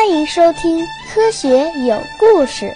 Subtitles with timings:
[0.00, 0.78] 欢迎收听
[1.12, 1.48] 《科学
[1.84, 2.66] 有故事》。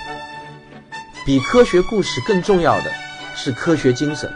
[1.25, 2.91] 比科学故事更重要的
[3.37, 4.29] 是科学精神。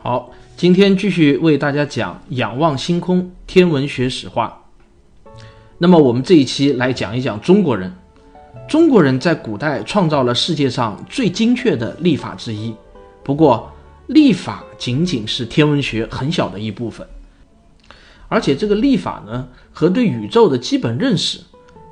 [0.00, 4.66] 好，今天继续为大家讲仰望星空天文学史话。
[5.78, 7.92] 那么我们这一期来讲一讲中国人。
[8.68, 12.74] 中国人在古代创造了世界上最精确的历法之一。
[13.24, 13.70] 不过，
[14.08, 17.06] 历法仅仅是天文学很小的一部分，
[18.28, 21.40] 而且这个历法呢，和对宇宙的基本认识，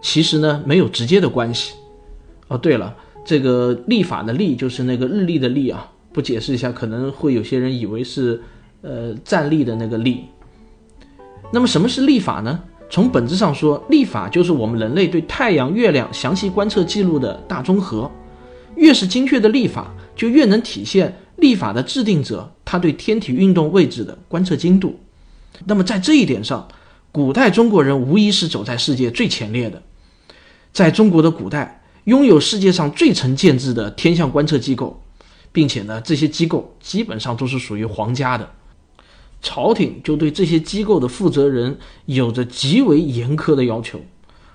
[0.03, 1.75] 其实呢没有直接的关系。
[2.49, 5.91] 哦，对了，这个历法的历就是那个日历的历啊。
[6.13, 8.43] 不解释一下，可能会有些人以为是，
[8.81, 10.25] 呃，站立的那个立。
[11.53, 12.63] 那么什么是历法呢？
[12.89, 18.11] 从本质上说，历法就是我们人类对太阳、月亮详细观测记录的大综合。
[18.77, 24.99] 越是精确的历法，就越能体现历法的制定者他对天体运动位置的观测精度。
[25.65, 26.69] 那么在这一点上，
[27.11, 29.83] 古代中国人无疑是走在世界最前列的。
[30.73, 35.03] 在中国的古代，拥有世界上最成建制的天象观测机构。
[35.53, 38.47] 并且呢，这些机构基本上都是属于皇家的，
[39.41, 44.01] 朝廷就对这些机构的负责人有着极为严苛的要求。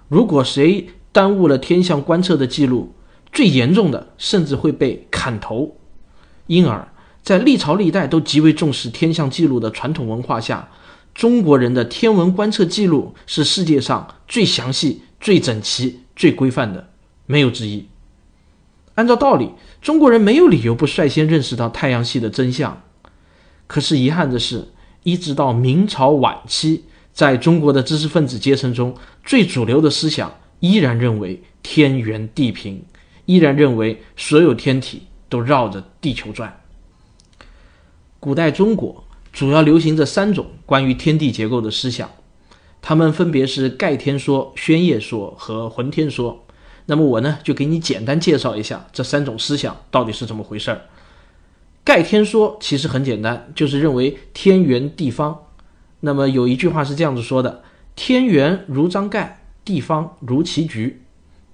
[0.10, 2.94] 如果谁耽误了天象观测的记录，
[3.32, 5.78] 最严重的甚至会被砍头。
[6.48, 6.92] 因而，
[7.24, 10.70] 在历朝历代都极为重视天象记录的传统文化下，
[11.14, 16.90] 中国人的天文观测记录是世界上最详细、最整齐、最规范的，
[17.26, 17.88] 没有之一。
[18.96, 19.52] 按照道理，
[19.82, 22.82] 中国人没有理由不率先认识到太阳系的真相。
[23.72, 24.68] 可是遗憾的是，
[25.04, 26.84] 一直到明朝晚期，
[27.14, 32.84] 在中国的知识分子阶层中，最主流的思想依然认为天圆地平，
[33.26, 36.60] 依然认为所有天体都绕着地球转。
[38.20, 42.10] 古代中国主要流行着三种关于天地结构的思想，
[42.82, 46.44] 它们分别是盖天说、宣业说和浑天说。
[46.88, 50.82] 那么我呢，就给你简单介绍一下这三种思想到底是怎么回事儿。
[51.84, 55.46] 盖天说其实很简单，就是认为天圆地方。
[56.02, 57.64] 那么有一句话是这样子说的
[57.96, 61.02] ：“天圆如张盖，地方如棋局。”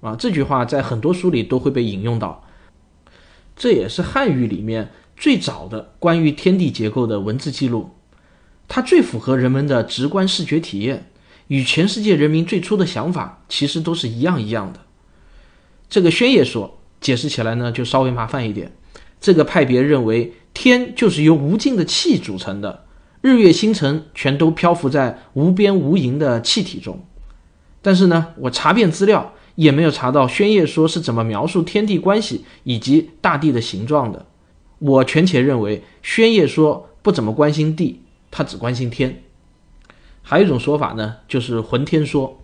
[0.00, 2.44] 啊，这句话在很多书里都会被引用到。
[3.56, 7.90] 这也是汉语里面最早的关于天地结构的文字记录，
[8.68, 11.10] 它最符合人们的直观视觉体验，
[11.48, 14.80] 与全世界人民最初的想法其实都是一样一样的。
[15.90, 18.70] 这个宣夜说解释起来呢，就稍微麻烦一点。
[19.20, 22.84] 这个派别认为，天就是由无尽的气组成的，
[23.20, 27.04] 日月星辰全都漂浮在无边无垠的气体中。
[27.82, 34.26] 但是呢，我查遍资料，也没有查到宣业说是怎么描述天地关系以及大地的形状的。
[34.78, 39.22] 我权且认为，宣业说不怎么关心地，他只关心天。
[40.22, 42.38] 还有一种说法呢，就是浑天说，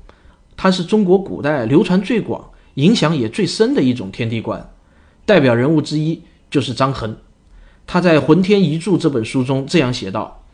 [0.56, 2.50] 它是中国古代流传最广。
[2.74, 4.72] 影响也最深的一种天地观，
[5.24, 6.20] 代表人物之一
[6.54, 7.16] 就是张衡。
[7.84, 10.44] 他在《浑天遗著》这本书中这样写道：“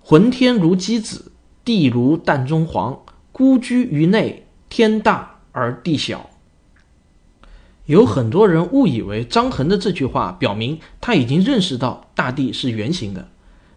[0.00, 1.32] 浑天如鸡子，
[1.64, 3.00] 地如蛋中黄。
[3.32, 6.30] 孤居于内，天大而地小。”
[7.86, 13.26] 有很多人误以为张衡的这句话表明他已经认识到大地是圆形的。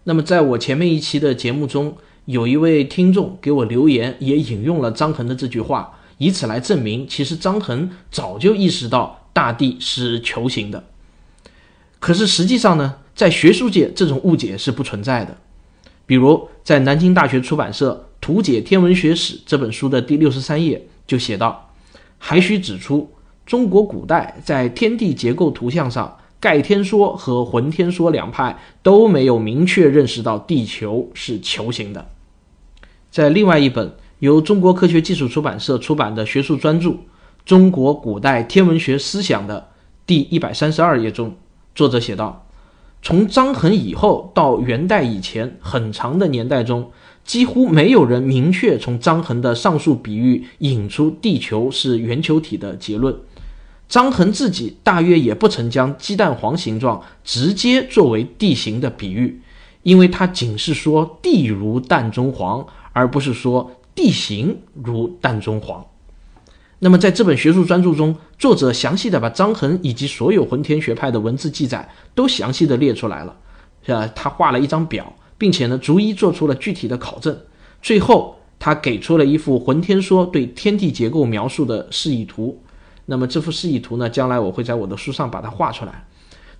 [0.04, 1.96] 那么，在我前面一期的节目中，
[2.26, 5.98] 有一位听众给我留言，也引用了张衡的这句话。
[6.18, 10.84] 以此来证明，其实张衡早就意识到大地是球形的。
[12.00, 15.36] 可是实际上呢，在学术界这种误解是不存在的。
[16.06, 21.70] 比如，在南京大学出版社《图解天文学史》这本书的第六十三页就写道
[22.18, 23.08] ：“还需指出，
[23.46, 32.10] 中国古代在天地结构图像上，盖天说和浑天说两派都没有明确认识到地球是球形的。”
[33.12, 33.94] 在另外一本。
[34.20, 36.90] 由中国科学技术出版社出版的学术专著
[37.46, 39.68] 《中国古代天文学思想》的
[40.06, 41.34] 第一百三十二页中，
[41.74, 42.46] 作者写道：
[43.02, 46.90] 从张衡以后到元代以前很长的年代中，
[47.24, 53.16] 几乎没有人明确从张衡的上述比喻引出地球是圆球体的结论。
[53.88, 59.40] 张衡自己大约也不曾将鸡蛋黄形状直接作为地形的比喻，
[59.82, 63.72] 因为他仅是说地如蛋中黄，而不是说。
[63.92, 65.84] 地形如蛋中黄。
[66.82, 73.36] 那么，在这本学术专著中，作者详细的把张衡以及所有浑天学派的文字记载都详细的列出来了，
[73.84, 74.10] 是吧？
[74.14, 77.38] 他画了一张表，并且呢，逐一做出了具体的考证。
[77.82, 82.62] 最后他给出了一幅浑天说对天地结构描述的示意图。
[83.04, 86.06] 那么这幅示意图呢，将来我会在我的书上把它画出来。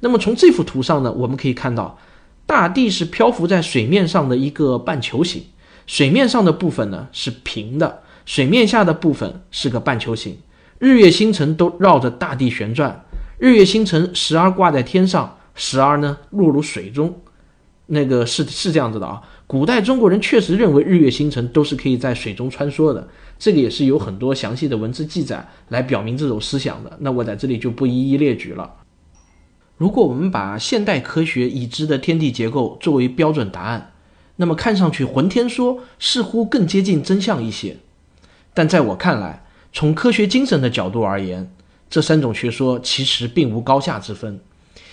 [0.00, 1.98] 那么从这幅图上呢，我们可以看到，
[2.44, 5.44] 大地是漂浮在水面上的一个半球形，
[5.86, 10.38] 水面上的部分呢是平的，水面下的部分是个半球形。
[10.78, 13.04] 日月星辰都绕着大地旋转，
[13.40, 17.12] 日月星辰时而挂在天上，时而呢落入水中。
[17.86, 26.96] 那个是是这样子的啊，古代中国人确实认为日月星辰都是可以在水中穿梭的，这个也是有很多详细的文字记载来表明这种思想的。
[27.00, 28.74] 那我在这里就不一一列举了。
[29.76, 33.90] 如果我们把现代科学已知的天地结构作为标准答案，
[34.36, 37.76] 那么看上去浑天说似乎更接近真相一些。
[38.54, 41.50] 但在我看来，从科学精神的角度而言，
[41.88, 44.40] 这三种学说其实并无高下之分。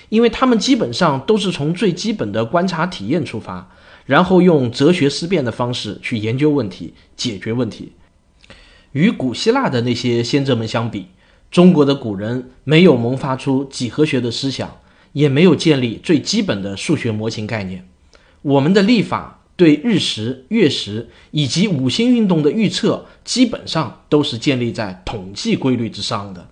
[0.10, 3.70] 因为他们基本上都是从最基本的观察体验出发，
[4.06, 7.92] 然后用哲学思辨的方式去研究问题、解决问题。
[8.94, 11.08] 与古希腊的那些先哲们相比，
[11.52, 14.80] 中国的古人没有萌发出几何学的思想，
[15.12, 17.86] 也没有建立最基本的数学模型概念。
[18.44, 26.48] 我们的历法对日食、月食以及五星运动的预测，基本上都是建立在统计规律之上的。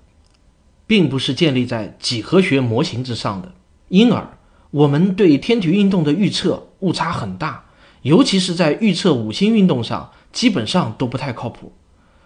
[0.87, 3.51] 并不是建立在几何学模型之上的，
[3.87, 4.37] 因而
[4.69, 7.65] 我们对天体运动的预测误差很大，
[8.03, 11.73] 尤其是在预测五星运动上，基本上都不太靠谱。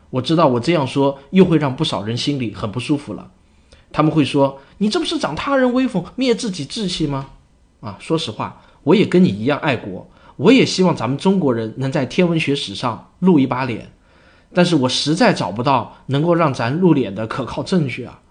[0.09, 3.31] 我知道我这样说又会让不少人心里很不舒服了，
[3.93, 7.29] 他们会说：“你这不是长他人威风，灭自己志气吗？”
[7.79, 10.09] 啊，说实话，我也跟你一样爱国，
[10.39, 13.91] 我也希望咱们中国人能在天文学史上露一把脸，
[14.53, 18.21] 但是我实在找不到能够让咱露脸的可靠证据啊。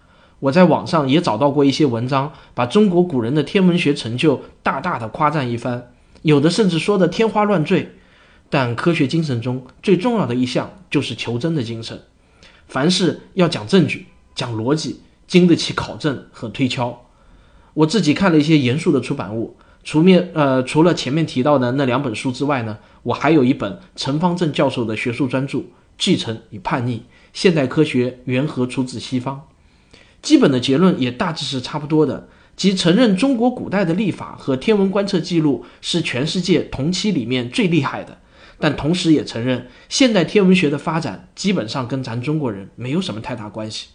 [0.41, 7.95] 我在网上也找到过一些文章，把中国古人的天文学成就大大的夸赞一番，有的甚至说的天花乱坠。
[8.49, 12.01] 但科学精神中最重要的一项就是求真的精神，
[12.67, 17.05] 凡事要讲证据、讲逻辑，经得起考证和推敲。
[17.75, 25.59] 我自己看了一些严肃的出版物，除面呃除了前面提到的那两本书之外呢，我还有一本陈方正教授的学术专著
[25.97, 29.47] 《继承与叛逆：现代科学缘何出自西方》。
[30.21, 38.19] 基本的结论也大致是差不多的，即承认中国古代的历法和天文观测记录是全世界同期里面最厉害的，
[38.59, 43.87] 但同时也承认现代天文学的发展基本上跟咱中国人没有什么太大关系。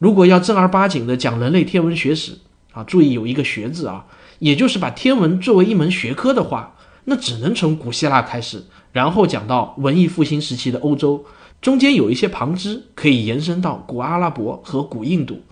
[0.00, 2.38] 如果要正儿八经的讲人类天文学史
[2.72, 4.06] 啊，注意有一个“学”字啊，
[4.42, 6.74] 也就是把天文作为一门学科的话，
[7.04, 11.24] 那只能从古希腊开始，然后讲到文艺复兴时期的欧洲。
[11.60, 15.42] 中间有一些旁支可以延伸到古阿拉伯和古印度，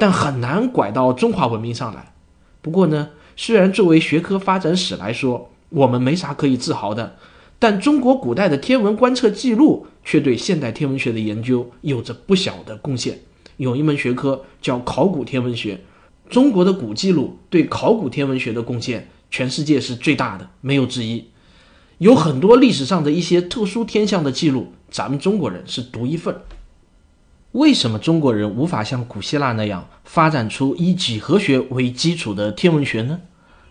[0.00, 2.12] 但很难拐到中华文明上来。
[2.60, 7.14] 不过呢，虽然作为学科发展史来说，我们没啥可以自豪的，
[7.60, 13.20] 但中国古代的天文观测记录却对现代天文学的研究有着不小的贡献。
[13.58, 15.80] 有一门学科叫考古天文学，
[16.30, 21.26] 中国的古记录对考古天文学的贡献，全世界是最大的，没有之一。
[21.98, 24.72] 有很多历史上的一些特殊天象的记录。
[24.90, 26.40] 咱们中国人是独一份。
[27.52, 33.20] 为什么中国人无法像古希腊那样发展出以几何学为基础的天文学呢？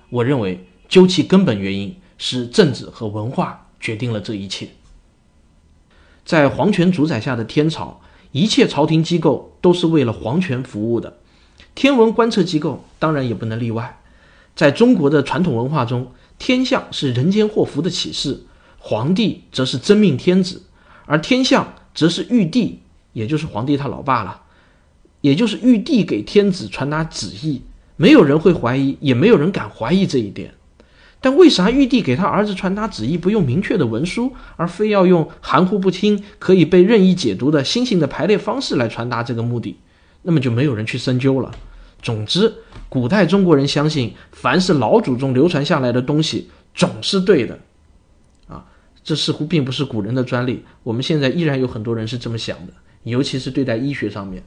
[0.10, 4.70] 我认为，究其根本原因是政治和文化决定了这一切。
[6.24, 8.00] 在皇权主宰下的天朝，
[8.32, 11.18] 一切朝廷机构都是为了皇权服务的，
[11.76, 14.00] 天文观测机构当然也不能例外。
[14.56, 18.44] 在中国的传统文化中，天象是人间祸福的启示，
[18.78, 20.64] 皇帝则是真命天子。
[21.06, 22.80] 而天象则是玉帝，
[23.14, 24.42] 也就是皇帝他老爸了，
[25.22, 27.62] 也就是玉帝给天子传达旨意，
[27.96, 30.54] 没有人会怀疑，也没有人敢怀疑这一点。
[31.22, 39.78] 但为啥玉帝给他儿子传达旨意不用明确的文书，而非要用含糊不清、可以被任意解读的星星的排列方式来传达这个目的？
[40.22, 41.52] 那么就没有人去深究了。
[42.02, 42.54] 总之，
[42.88, 47.60] 古代中国人相信，凡是老祖宗流传下来的东西，总是对的。
[48.48, 48.66] 啊
[49.04, 52.74] 这似乎并不是古人的专利，我们现在依然有很多人是这么想的，
[53.04, 54.44] 尤其是对待医学上面。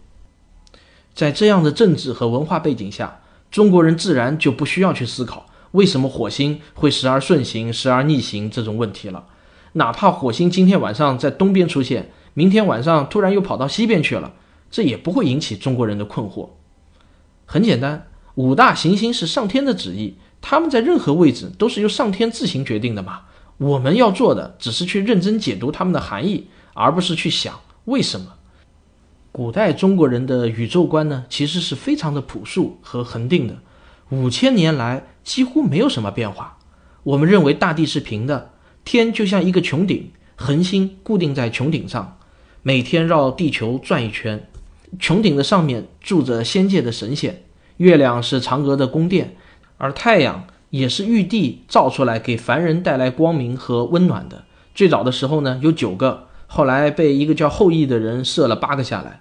[1.14, 9.26] 在这样的政治和文化背景下，中国人自然就不需要去思考为什么火星会时而顺行、时而逆行这种问题了。
[9.73, 14.33] 哪怕火星今天晚上在东边出现，明天晚上突然又跑到西边去了，
[14.73, 16.49] 这也不会引起中国人的困惑。
[17.45, 23.21] 很简单，五大行星是上天的旨意，他们在任何位置都是由上天自行决定的嘛。
[23.59, 28.35] 我们要做的只是去认真解读它们的含义，而不是去想为什么。
[29.31, 33.59] 古代中国人的宇宙观呢，其实是非常的朴素和恒定的，
[34.09, 36.59] 五千年来几乎没有什么变化。
[37.02, 38.52] 我们认为大地是平的，
[38.85, 42.19] 天就像一个穹顶，恒星固定在穹顶上，
[42.62, 44.49] 每天绕地球转一圈。
[45.01, 47.43] 穹顶的上面住着仙界的神仙，
[47.79, 49.37] 月亮是嫦娥的宫殿，
[49.79, 54.45] 而太阳也是玉帝造出来给凡人带来光明和温暖的。
[54.75, 59.21] 最早的时候呢，有九个，后来被一个叫后羿的人射了八个下来。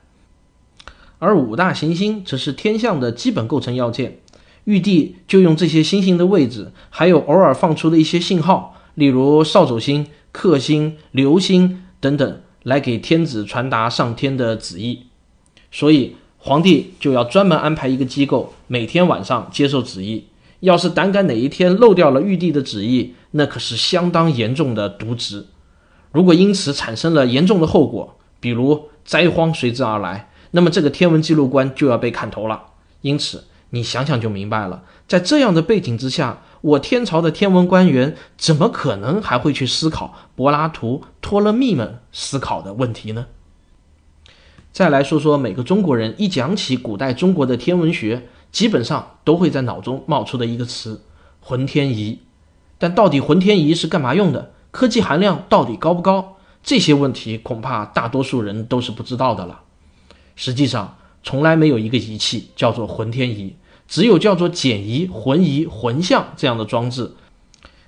[1.19, 4.19] 而五大行星则是天象的基本构成要件，
[4.63, 15.07] 玉帝就用这些星星的位置，还有偶尔放出的一些信号，例如扫帚星、克星、流星等等，来给天子传达上天的旨意。
[15.71, 20.27] 所以皇帝就要专门安排一个机构，每天晚上接受旨意。
[20.59, 25.47] 要是胆敢哪一天漏掉了玉帝的旨意，那可是相当严重的渎职。
[26.11, 32.61] 如果因此产生了严重的后果，比如灾荒随之而来，那么这个天文记录官就要被砍头了。
[33.01, 43.25] 因此，你想想就明白了，在这样的背景之下，我天朝的天文官员怎么可能还会去思考柏拉图、托勒密们思考的问题呢？
[44.71, 51.01] 再来说说每个中国人一讲起古代中国的天文学，基本上都会在脑中冒出的一个词——
[51.41, 52.19] 浑天仪。
[52.77, 54.53] 但到底浑天仪是干嘛用的？
[54.71, 56.37] 科技含量到底高不高？
[56.63, 59.61] 这些问题恐怕大多数人都是不知道的了。
[60.35, 63.55] 实际上，从来没有一个仪器叫做浑天仪，
[63.87, 67.11] 只有叫做简仪、浑仪、浑象这样的装置，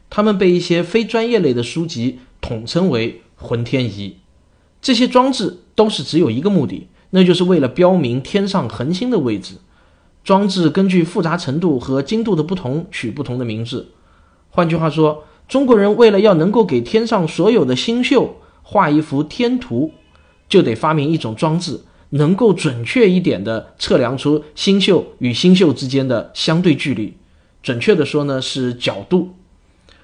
[0.09, 4.17] 它们被一些非专业类的书籍统称为浑天仪。
[4.83, 9.55] 这些装置都是只有一个目的，那就是为了标明天上恒星的位置。
[10.25, 13.87] 装置根据复杂程度和精度的不同取不同的名字。
[14.49, 19.91] 换句话说，中国人为了要能够给天上所有的星宿画一幅天图，
[20.49, 27.13] 就得发明一种装置，能够准确一点地测量出星宿与星宿之间的相对距离。
[27.61, 29.35] 准确的说呢，是角度。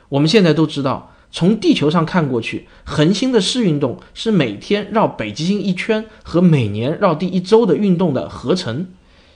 [0.08, 1.14] 我们现在都知道。
[1.32, 8.88] 从地球上看过去，恒星的视运动是每天绕北极星一圈和每年绕地一周的运动的合成。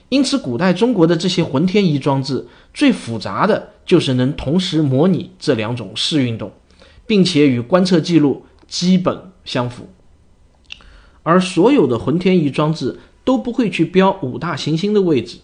[0.08, 6.52] 因此，古代中国的这些浑天仪装置最复杂的就是能同时模拟这两种视运动，
[7.06, 9.88] 并且与观测记录基本相符。
[11.22, 15.38] 而所有的浑天仪装置都不会去标五大行星的位置，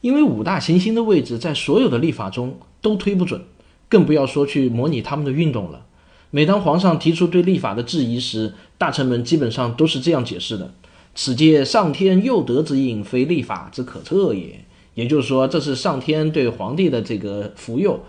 [0.00, 3.42] 因为五大行星的位置在所有的历法中都推不准。
[3.90, 5.84] 更不要说去模拟他们的运动了。
[6.30, 10.72] 每当皇上提出对历法的质疑时，大臣们基本上都是这样解释的
[11.14, 18.00] ：“此皆上天佑德之应，非历法之可测也。”也就是说，这是上天对皇帝的这个福佑，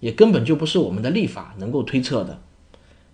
[0.00, 2.40] 也根本就不是我们的历法能够推测的。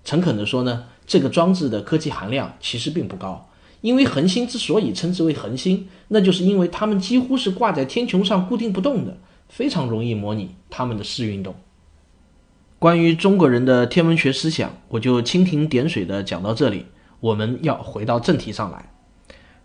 [0.05, 3.49] 诚恳地说呢，这个装置的科技含量其实并不高，
[3.81, 9.17] 因为恒星之所以称之为恒星，那就是因为它们几乎是挂在天穹上固定不动的，
[9.49, 11.55] 非常容易模拟它们的视运动。
[12.82, 16.86] 关于中国人的天文学思想，我就蜻蜓点水的讲到这里。
[17.20, 18.90] 我们要回到正题上来。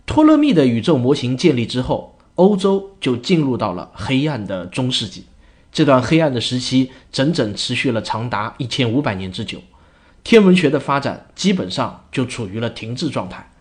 [0.05, 5.25] 托勒密的宇宙模型建立之后，欧洲就进入到了黑暗的中世纪。
[5.71, 9.63] 这段黑暗的时期整整持续了长达一千五百年之久，
[10.23, 13.51] 天文学的发展基本上就处于了停滞状态。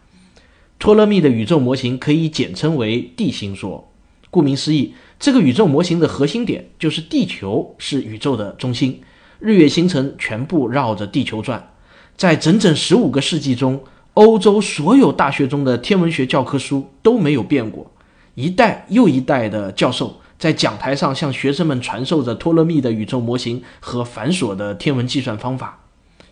[0.78, 3.90] 托勒密的宇宙模型可以简称为地心说。
[4.28, 9.00] 顾名思义，这个宇宙模型的核心点就是地球是宇宙的中心。
[9.38, 11.72] 日月星辰全部绕着地球转，
[12.16, 17.90] 在整整十五个世纪中，欧洲所有大学中的天文学教科书都没有变过。
[18.34, 25.80] 一代又一代的教授在讲台上向学生们传授着托勒密的宇宙模型和繁琐的天文计算方法。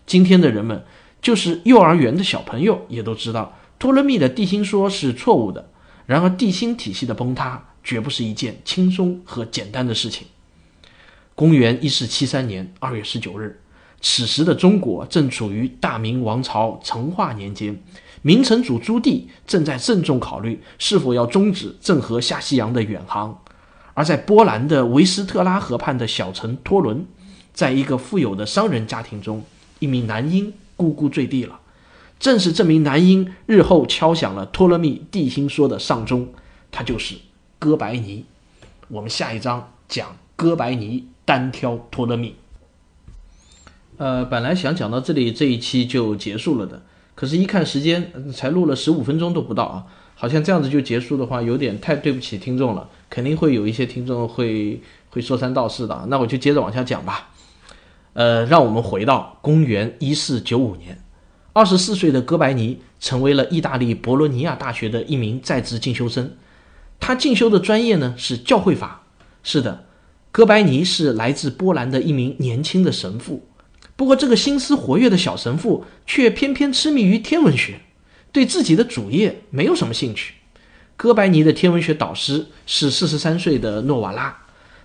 [0.05, 0.83] 今天的人们，
[1.21, 5.69] 就是幼儿园的小朋友，也都知道托勒密的地心说是错误的。
[6.05, 10.27] 然而，地心体系的崩塌绝不是一件轻松和简单的事情。
[11.35, 13.59] 公元一四七三年二月十九日，
[13.99, 17.77] 此时的中国正处于大明王朝成化年间，
[18.21, 23.37] 明成祖朱棣正在慎重考虑是否要终止郑和下西洋的远航。
[23.93, 27.05] 而在波兰的维斯特拉河畔的小城托伦，
[27.53, 29.43] 在一个富有的商人家庭中，
[29.79, 31.59] 一名男婴咕咕坠地了。
[32.17, 36.29] 正是这名男婴日后敲响了托勒密地心说的丧钟，
[36.71, 37.15] 他就是
[37.59, 38.23] 哥白尼。
[38.87, 41.09] 我们下一章讲哥白尼。
[41.25, 42.35] 单挑托勒密。
[43.97, 46.83] 呃，本来想讲到这里，这一期就结束了的。
[47.15, 49.85] 可是，一看时间，才录了十五分钟都不到啊！
[50.15, 52.89] 好像这样子就结束的话，有点太对不起听众了。
[53.09, 56.05] 肯定会有一些听众会会说三道四的。
[56.09, 57.29] 那我就接着往下讲吧。
[58.11, 61.01] 呃，让我们回到公元一四九五年，
[61.53, 66.35] 二十四岁的哥白尼成为了意大利博洛尼亚大学的一名在职进修生。
[66.99, 69.03] 他进修的专业呢是教会法。
[69.41, 69.85] 是的。
[70.35, 73.47] 哥白尼是来自波兰的一名年轻的神父，
[73.95, 77.79] 不过，这个心思活跃的小神父却偏偏痴迷于天文学，
[78.33, 80.33] 对自己的主业没有什么兴趣。
[80.97, 84.39] 哥白尼的天文学导师是四十三岁的诺瓦拉，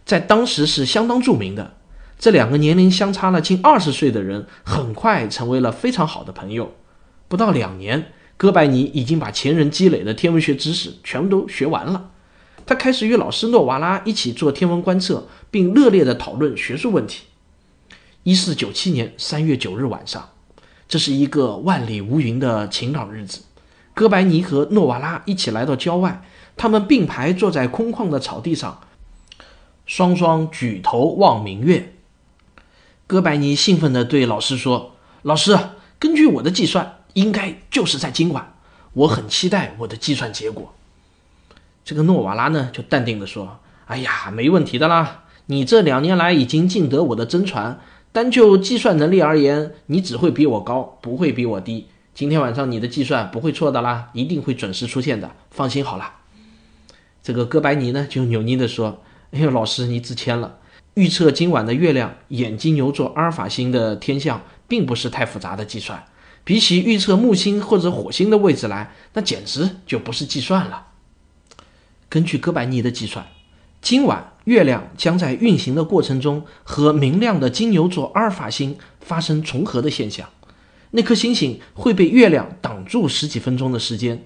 [0.05, 1.75] 在当时是相当著名的。
[2.17, 6.77] 这两个年龄相差了近二十岁的人，很快成为了非常好的朋友。
[7.27, 12.11] 不到两年，哥白尼已经把前人积累的天文学知识全部都学完了。
[12.67, 17.25] 他开始与老师诺瓦拉一起做天文观测，并热烈地讨论学术问题。
[18.23, 20.31] 一四九七年三月九日晚上，
[20.89, 23.43] 这是一个万里无云的晴朗日子。
[23.95, 26.23] 哥白尼和诺瓦拉一起来到郊外，
[26.57, 28.81] 他们并排坐在空旷的草地上，
[29.85, 31.95] 双双举头望明月。
[33.07, 35.59] 哥白尼兴奋地对老师说：“老师，
[35.99, 38.55] 根据我的计算，应该就是在今晚。
[38.93, 40.73] 我很期待我的计算结果。”
[41.91, 45.25] 这个诺瓦拉呢，就淡定地说：“哎呀，没问题的啦！
[45.47, 47.81] 你这两年来已经尽得我的真传，
[48.13, 51.89] 单就计算能力而言，你只会比我高，不会比我低。
[52.15, 56.13] 今天晚上你的计算不会错的啦，一定会准时出现的，放心好了。”
[57.25, 59.03] 这个哥白尼呢，就扭捏地说
[59.35, 60.59] ：“哎呦，老师你自谦了。
[60.95, 66.05] 预测今晚的月亮眼金牛座阿尔法星的天象，并不是太复杂的计算，
[66.45, 70.87] 比起预测木星或者火星的位置来，那简直就不是计算了。”
[72.11, 73.25] 根据哥白尼的计算，
[73.81, 80.29] 今晚月亮将在运行的过程中和明亮的金牛座阿尔法星发生重合的现象。
[80.91, 84.25] 那颗星星会被月亮挡住十几分钟的时间。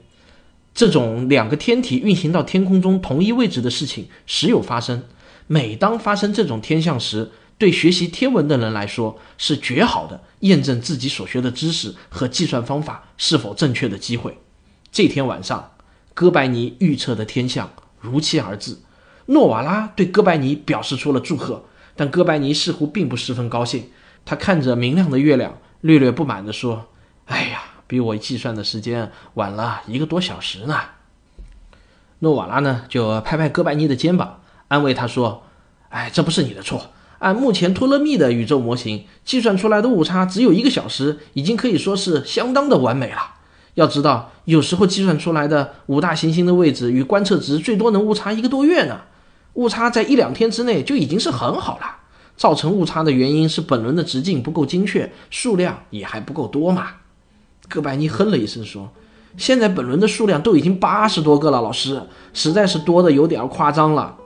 [0.74, 5.02] 这种两个天体运行到天空中同一位置的事情时有发生。
[5.46, 14.38] 每当发生这种天象时，对学习天文的人来说是绝好的验证自己所学的知识和计算方法是否正确的机会。
[14.90, 15.72] 这天晚上。
[16.14, 18.78] 哥白尼预测的天象如期而至，
[19.26, 21.64] 诺瓦拉对哥白尼表示出了祝贺，
[21.96, 23.90] 但哥白尼似乎并不十分高兴。
[24.24, 26.86] 他看着明亮的月亮，略略不满地说
[27.26, 30.78] ：“哎呀，比我计算的时间晚了一个多小时呢。”
[32.20, 35.42] 诺瓦拉呢，就拍拍哥白尼的肩膀，安慰他说
[35.90, 36.92] ：“哎，这不是你的错。
[37.18, 43.33] 按目前托勒密的宇宙模型计算出来的误差只有一个小时，已经可以说是相当的完美了。”
[43.74, 49.00] 要知道，有时候计算出来的五大行星的位置与观测值最多能误差一个多月呢。
[49.54, 51.98] 误差在一两天之内就已经是很好了。
[52.36, 56.88] 造成误差的原因是本轮的直径不够精确，数量也还不够多嘛。
[57.68, 58.90] 哥白尼哼了一声说
[59.38, 64.16] ：“现在本轮的数量都已经八十多个了，老师，实在是多的有点夸张了。”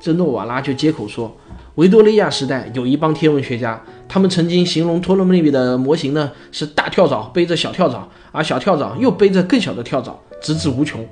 [0.00, 1.36] 这诺瓦拉就接口说
[1.74, 11.06] ：“维多利亚时代有一帮天文学家。”他们曾经形容托勒密的模型呢是大跳蚤背着小跳蚤，而小跳蚤又背着更小的跳蚤，直至无穷。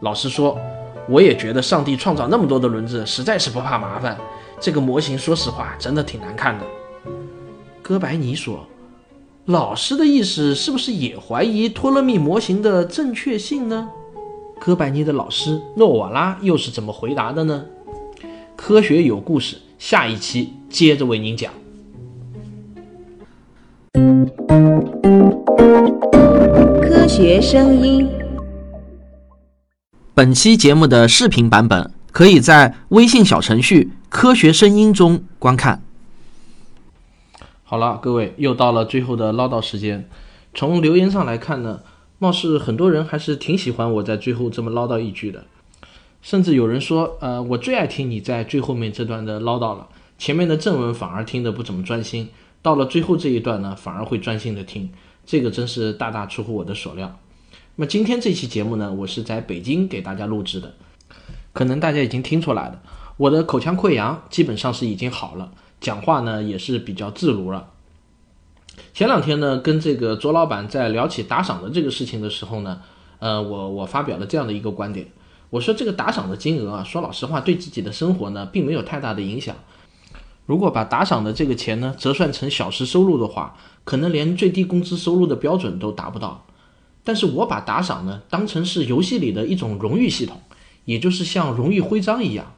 [0.00, 0.58] 老实说，
[1.08, 4.18] 我也觉得上帝创造那么多的轮子实在是不怕麻烦。
[4.58, 6.64] 这个模型说实话真的挺难看的。
[7.80, 8.66] 哥白尼说
[9.46, 13.88] ：“老师的意思是不是也怀疑托勒密模型的正确性呢？”
[14.58, 17.66] 哥白尼的老师诺瓦拉又是怎么回答的呢？
[18.56, 21.52] 科学有故事，下一期接着为您讲。
[27.04, 28.08] 科学声音。
[30.14, 35.82] 本期节目的视频版本可以在微信小程序“科学声音”中观看。
[37.62, 40.08] 好了，各位又到了最后的唠叨时间。
[40.54, 41.80] 从留言上来看呢，
[42.18, 45.44] 貌似很多人还是挺喜欢我在最后这么唠叨一句的，
[46.22, 52.30] 甚至有人说：“呃，我最爱听你在最后面这段的唠叨了，前面的正文反而听得不怎么专心。”
[52.64, 54.88] 到了最后这一段呢，反而会专心的听，
[55.26, 57.18] 这个真是大大出乎我的所料。
[57.76, 60.74] 那么今天这期节目呢，我是在北京给大家录制的，
[61.52, 62.80] 可能大家已经听出来了，
[63.16, 67.70] 我的口腔溃疡基本上是已经好了，讲话呢也是比较自如了。
[68.92, 72.80] 前两天呢，跟这个卓老板在聊起打赏的这个事情的时候呢，
[73.18, 75.08] 呃，我我发表了这样的一个观点，
[75.50, 79.56] 我说这个打赏的金额啊，说老实话，对自己的生活呢，并没有太大的影响。
[80.46, 86.46] 如果把打赏的这个钱呢折算成小时收入的话，可能连最低工资收入的标准都达不到。
[87.02, 90.40] 但是我把打赏呢当成是游戏里的一种荣誉系统，
[90.84, 92.54] 也就是像荣誉徽章一样，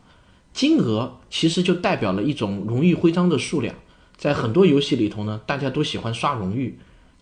[0.53, 3.75] 金额其实就代表了一种荣誉徽章的数量。
[4.17, 6.79] 在很多游戏里头呢，大家都喜欢刷荣誉，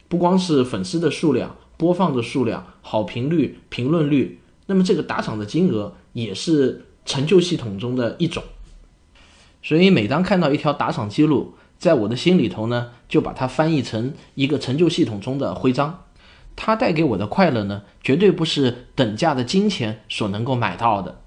[0.08, 8.42] 不光是粉丝的数量、播放的数量、好评率、评论率，那么这个打赏的金额也是成就系统中的一种。
[9.64, 16.04] 所以，每当看到一条打赏记录，在我的心里头呢，就把它翻译成一个成就系统中的徽章。
[16.54, 21.22] 它带给我的快乐呢，绝对不是等价的金钱所能够买到的。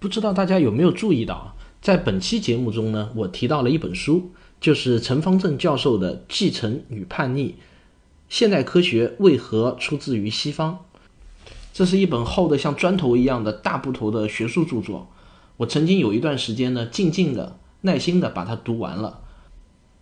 [0.00, 7.54] 不知道大家有没有注意到，在本期节目中呢，我提到了一本书，就是陈方正教授的《继承与叛逆：
[8.28, 10.72] 现代科学为何出自于西方》。
[11.72, 15.08] 这是一本厚的像砖头一样的大部头的学术著作。
[15.58, 19.20] 我曾经有一段时间呢，静静的、耐心的把它读完了。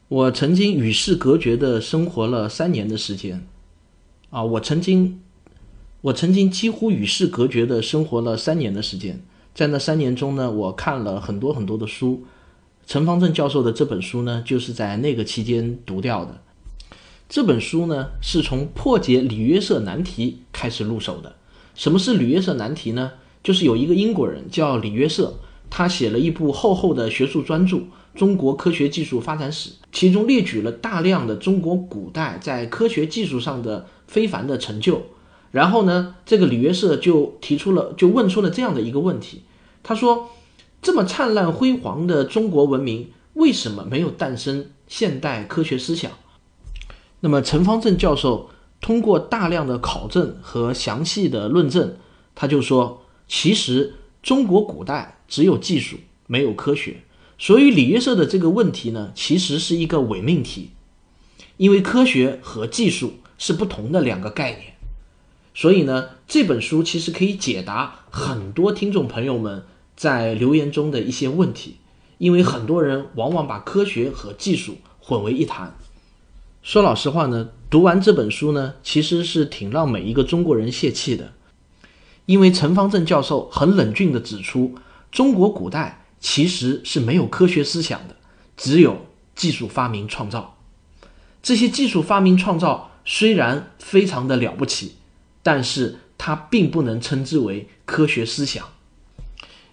[0.09, 3.47] 我曾经与世隔绝的生活了三年的时间，
[4.31, 5.21] 啊，我曾经，
[6.01, 9.23] 我曾经几乎与世隔绝的生活了三年的时间。
[9.55, 12.25] 在那三年中呢，我看了很多很多的书。
[12.87, 16.41] 陈方正教授的这本书呢，就是在那个期间读掉的。
[17.29, 21.37] 这本书呢，是从破解里约瑟难题开始入手的。
[21.77, 23.13] 什么是里约瑟难题呢？
[23.43, 25.35] 就是有一个英国人叫李约瑟，
[25.69, 27.77] 他写了一部厚厚的学术专著
[28.15, 35.03] 《中国科学技术发展史》，其中列举了大量的中国古代在科学技术上的非凡的成就。
[35.51, 39.43] 然后呢，这个李约瑟就提出了，就问出了这样的一个问题：
[39.83, 40.29] 他说，
[40.83, 46.13] 这么灿烂辉煌的中国文明，为什么没有诞生现代科学思想？
[47.21, 48.51] 那么陈方正教授。
[48.83, 51.97] 通过大量的考证和详细的论证，
[52.35, 56.97] 他就说，其实中国古代只有技术，没有科学。
[57.39, 60.71] 所以李约瑟的这个问题呢，其实是一个伪命题，
[61.57, 64.75] 因为科学和技术是不同的两个概念。
[65.55, 69.63] 所以呢，这本书其实可以解答很多听众朋友们
[69.95, 71.77] 在留言中的一些问题，
[72.19, 75.79] 因为很多人往往把科学和技术混为一谈。
[76.65, 81.33] 说老实话呢，读完这本书呢，其实是挺让每一个中国人泄气的，
[82.31, 84.77] 因为陈方正教授很冷峻地指出，
[85.11, 88.15] 中国古代其实是没有科学思想的，
[88.57, 90.57] 只有技术发明创造。
[91.43, 94.93] 这些技术发明创造虽然非常的了不起，
[95.43, 98.65] 但是它并不能称之为科学思想。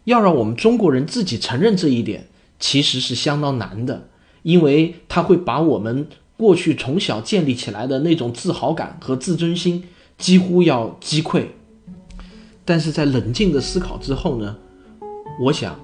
[0.06, 2.28] 要让我们中国人自己承认这一点，
[2.60, 4.10] 其实是相当难的，
[4.42, 6.08] 因为它会把我们。
[6.38, 9.86] 过去从小建立起来的那种自豪感和自尊心
[10.20, 11.48] 几乎要击溃，
[12.68, 14.54] 但是在冷静的思考之后呢，
[15.40, 15.80] 我想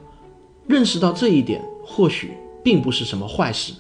[0.68, 3.72] 认识到这一点或许并不是什么坏事，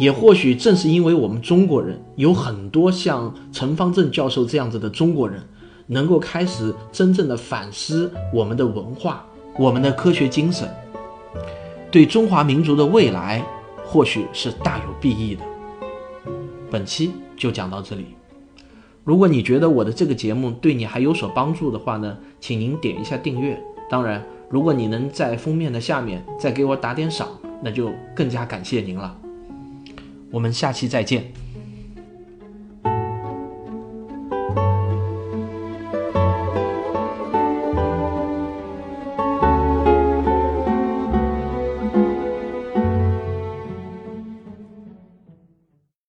[0.00, 5.40] 也或许正是因为我们中国人有很多像陈方正教授这样子的中国人，
[5.86, 9.24] 能够开始真正的反思我们的文化、
[9.56, 10.68] 我们的科学精神，
[11.88, 13.46] 对中华民族的未来
[13.86, 15.44] 或许是大有裨益的。
[16.68, 18.06] 本期就讲到这里。
[19.04, 23.62] 如果你觉得我的这个节目对你还有所帮助的话呢，请您点一下订阅。
[23.90, 27.28] 当然，如果你能在封面的下面再给我打点赏，
[27.62, 29.14] 那就更加感谢您了。
[30.30, 31.43] 我们下期再见。